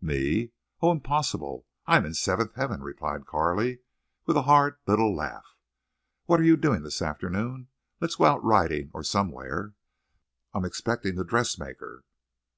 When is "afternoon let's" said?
7.02-8.14